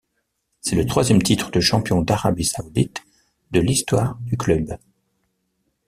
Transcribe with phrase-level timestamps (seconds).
[0.61, 3.03] C'est le troisième titre de champion d'Arabie saoudite
[3.51, 4.79] de l'histoire du club.